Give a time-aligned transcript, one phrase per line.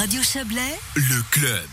[0.00, 1.68] Radio Chablais, le club.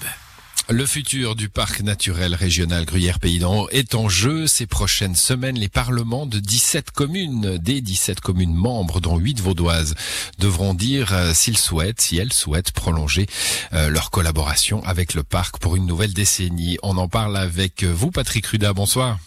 [0.68, 4.48] Le futur du parc naturel régional Gruyère-Pays d'En est en jeu.
[4.48, 9.96] Ces prochaines semaines, les parlements de 17 communes, des 17 communes membres, dont 8 vaudoises,
[10.40, 13.28] devront dire euh, s'ils souhaitent, si elles souhaitent prolonger
[13.72, 16.78] euh, leur collaboration avec le parc pour une nouvelle décennie.
[16.84, 18.74] On en parle avec vous, Patrick Ruda.
[18.74, 19.20] Bonsoir.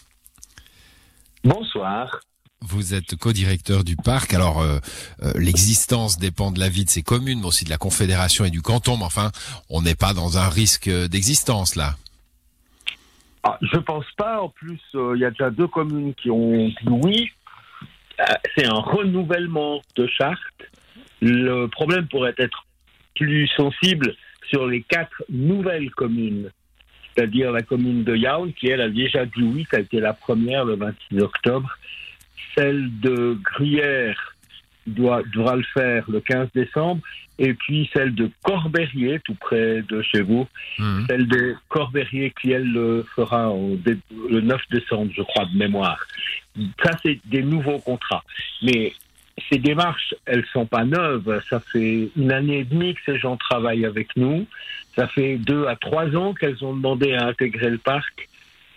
[1.43, 2.21] Bonsoir.
[2.63, 4.35] Vous êtes co-directeur du parc.
[4.35, 4.79] Alors, euh,
[5.23, 8.51] euh, l'existence dépend de la vie de ces communes, mais aussi de la confédération et
[8.51, 8.99] du canton.
[8.99, 9.31] Mais enfin,
[9.71, 11.97] on n'est pas dans un risque d'existence là.
[13.45, 14.43] Ah, je pense pas.
[14.43, 17.31] En plus, euh, il y a déjà deux communes qui ont dit oui.
[18.55, 20.39] C'est un renouvellement de charte.
[21.23, 22.67] Le problème pourrait être
[23.15, 24.15] plus sensible
[24.51, 26.51] sur les quatre nouvelles communes,
[27.15, 30.13] c'est-à-dire la commune de Yaoun, qui elle a déjà dit oui, ça a été la
[30.13, 31.79] première le 26 octobre,
[32.55, 34.35] celle de Gruyère
[34.87, 37.03] doit, devra le faire le 15 décembre,
[37.39, 40.47] et puis celle de Corberier, tout près de chez vous,
[40.79, 41.07] Mhm.
[41.09, 43.79] celle de Corberier qui, elle, le fera au
[44.29, 45.99] le 9 décembre, je crois, de mémoire.
[46.85, 48.25] Ça, c'est des nouveaux contrats.
[48.63, 48.93] Mais
[49.51, 51.41] ces démarches, elles sont pas neuves.
[51.49, 54.47] Ça fait une année et demie que ces gens travaillent avec nous.
[54.97, 58.29] Ça fait deux à trois ans qu'elles ont demandé à intégrer le parc.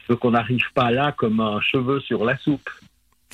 [0.08, 2.70] Donc on n'arrive pas là comme un cheveu sur la soupe.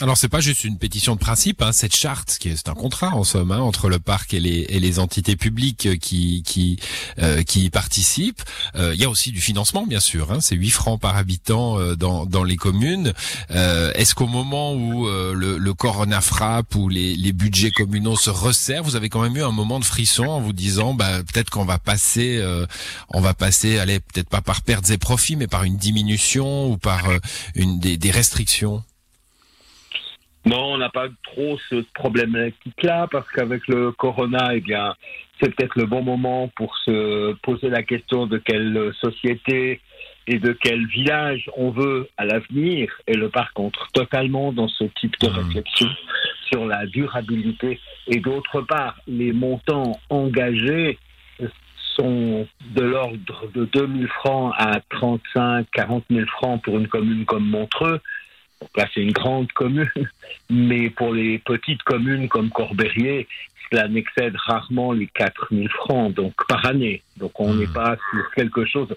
[0.01, 1.61] Alors, c'est pas juste une pétition de principe.
[1.61, 4.39] Hein, cette charte, qui est c'est un contrat en somme hein, entre le parc et
[4.39, 6.79] les, et les entités publiques qui qui
[7.21, 8.41] euh, qui y participent.
[8.75, 10.31] Euh, Il y a aussi du financement, bien sûr.
[10.31, 13.13] Hein, c'est 8 francs par habitant euh, dans dans les communes.
[13.51, 18.15] Euh, Est-ce qu'au moment où euh, le, le corona frappe, où les, les budgets communaux
[18.15, 21.23] se resserrent, vous avez quand même eu un moment de frisson en vous disant, bah
[21.23, 22.65] peut-être qu'on va passer, euh,
[23.09, 26.77] on va passer, allez, peut-être pas par pertes et profits, mais par une diminution ou
[26.77, 27.17] par euh,
[27.55, 28.81] une des, des restrictions?
[30.45, 34.95] Non, on n'a pas trop ce problématique-là parce qu'avec le corona, eh bien,
[35.39, 39.81] c'est peut-être le bon moment pour se poser la question de quelle société
[40.27, 42.91] et de quel village on veut à l'avenir.
[43.07, 45.35] Et le parc entre totalement dans ce type de Mhm.
[45.35, 45.89] réflexion
[46.49, 47.79] sur la durabilité.
[48.07, 50.97] Et d'autre part, les montants engagés
[51.95, 57.45] sont de l'ordre de 2000 francs à 35, 40 000 francs pour une commune comme
[57.45, 57.99] Montreux.
[58.61, 59.89] Donc là, c'est une grande commune,
[60.49, 63.27] mais pour les petites communes comme Corberier,
[63.71, 67.01] cela n'excède rarement les 4000 francs donc par année.
[67.17, 67.59] Donc on Hmm.
[67.59, 68.87] n'est pas sur quelque chose.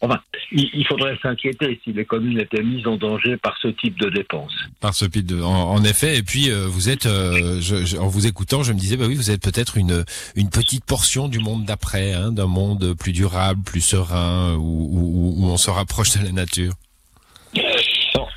[0.00, 0.20] Enfin,
[0.52, 4.52] il, faudrait s'inquiéter si les communes étaient mises en danger par ce type de dépenses.
[4.80, 6.18] Par ce pit de, en, en effet.
[6.18, 9.06] Et puis euh, vous êtes, euh, je- je- en vous écoutant, je me disais, bah
[9.08, 10.04] oui, vous êtes peut-être une
[10.36, 15.34] une petite portion du monde d'après, hein, d'un monde plus durable, plus serein, où, où,
[15.38, 16.74] où on se rapproche de la nature.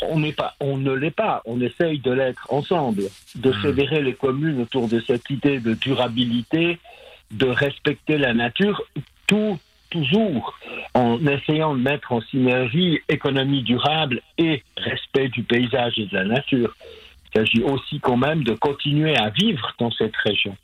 [0.09, 1.41] On n'est pas, on ne l'est pas.
[1.45, 3.03] On essaye de l'être ensemble,
[3.35, 3.61] de Mm.
[3.61, 6.79] fédérer les communes autour de cette idée de durabilité,
[7.31, 8.81] de respecter la nature,
[9.27, 9.59] tout
[9.89, 10.57] toujours
[10.93, 16.25] en essayant de mettre en synergie économie durable et respect du paysage et de la
[16.25, 16.75] nature.
[17.33, 20.55] Il s'agit aussi quand même de continuer à vivre dans cette région.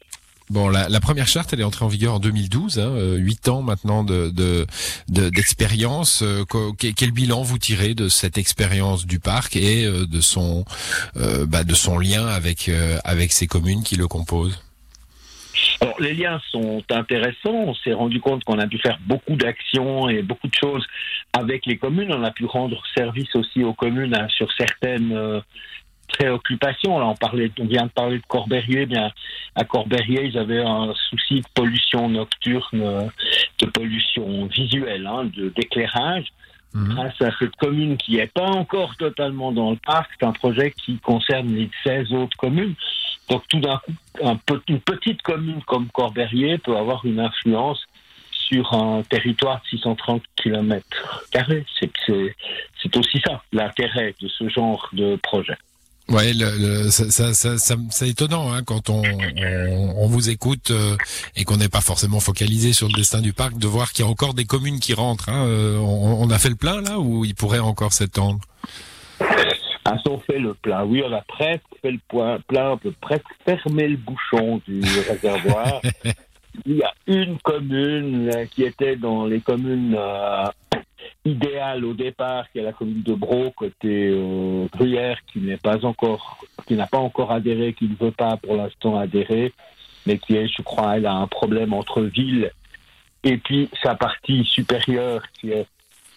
[0.50, 3.62] Bon, la, première charte, elle est entrée en vigueur en 2012, hein, euh, huit ans
[3.62, 4.68] maintenant de de-
[5.08, 6.22] de- d'expérience.
[6.22, 6.44] Euh,
[6.78, 10.66] quel, bilan vous tirez de cette expérience du parc et euh, de son
[11.16, 14.62] euh, bah, de son lien avec euh, avec ces communes qui le composent?
[15.82, 17.54] Alors, les liens sont intéressants.
[17.54, 20.86] On s'est rendu compte qu'on a dû faire beaucoup d'actions et beaucoup de choses
[21.34, 22.12] avec les communes.
[22.14, 25.40] On a pu rendre service aussi aux communes hein, sur certaines euh,
[26.08, 27.00] préoccupations.
[27.00, 28.86] Là, on, parlait, on vient de parler de Corberier.
[28.86, 29.12] Bien,
[29.56, 33.08] à Corberier, ils avaient un souci de pollution nocturne, euh,
[33.60, 36.26] de pollution visuelle, hein, de- d'éclairage
[36.74, 36.96] Mhm.
[36.96, 40.10] grâce à cette commune qui n'est pas encore totalement dans le parc.
[40.20, 42.74] C'est un projet qui concerne les 16 autres communes.
[43.30, 43.94] Donc tout d'un coup,
[44.24, 44.38] un
[44.68, 47.80] une petite commune comme Corberier peut avoir une influence
[48.32, 50.86] sur un territoire de 630 km
[52.82, 55.56] c'est aussi ça, l'intérêt de ce genre de projet.
[56.10, 60.30] Ouais, le, le- ça, ça, ça, ça- c'est étonnant hein, quand on, on, on vous
[60.30, 60.98] écoute euh,
[61.38, 64.08] et qu'on n'est pas forcément focalisé sur le destin du parc, de voir qu'il y
[64.08, 65.30] a encore des communes qui rentrent.
[65.30, 65.46] Hein.
[65.48, 68.40] Euh, on, on a fait le plein là ou il pourrait encore s'étendre?
[69.86, 72.94] Ah, on fait le plein, oui, on a presque fait le point- plein, on peut
[73.02, 75.82] presque fermer le bouchon du réservoir.
[76.66, 80.46] Il y a une commune là, qui était dans les communes euh,
[81.26, 85.86] idéales au départ, qui est la commune de Bro, côté euh, Gruyère, qui n'est pas
[85.86, 89.54] encore, qui n'a pas encore adhéré, qui ne veut pas pour l'instant adhérer,
[90.06, 92.52] mais qui est, je crois, elle a un problème entre ville
[93.24, 95.66] et puis sa partie supérieure, qui est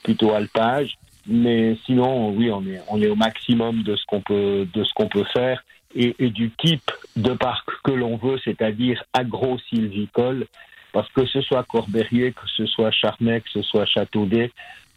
[0.03, 0.97] plutôt alpage.
[1.29, 4.93] Mais sinon, oui, on est, on est au maximum de ce qu'on peut, de ce
[4.95, 5.65] qu'on peut faire
[5.95, 10.47] et, du type de parc que l'on veut, c'est-à-dire agro-sylvicole,
[10.93, 14.53] parce que ce soit Corbérier, que ce soit Charnay, que ce soit Châteaudet,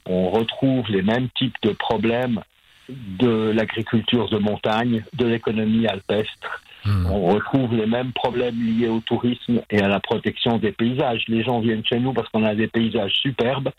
[0.09, 2.41] on retrouve les mêmes types de problèmes
[2.89, 6.61] de l'agriculture de montagne, de l'économie alpestre.
[6.83, 7.05] Hmm.
[7.05, 11.23] On retrouve les mêmes problèmes liés au tourisme et à la protection des paysages.
[11.27, 13.69] Les gens viennent chez nous parce qu'on a des paysages superbes.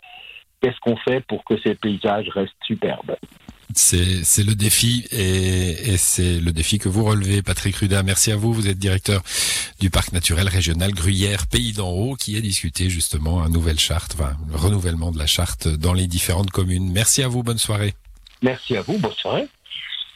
[0.61, 3.15] Qu'est-ce qu'on fait pour que ces paysages restent superbes?
[3.77, 8.03] C'est le défi et, c'est le défi que vous relevez, Patrick Rudin.
[8.03, 8.53] Merci à vous.
[8.53, 9.21] Vous êtes directeur
[9.79, 14.15] du parc naturel régional Gruyère Pays d'en haut, qui a discuté justement un nouvelle charte,
[14.49, 16.91] le renouvellement de la charte dans les différentes communes.
[16.91, 17.43] Merci à vous.
[17.43, 17.93] Bonne soirée.
[18.41, 18.97] Merci à vous.
[18.97, 19.47] Bonne soirée.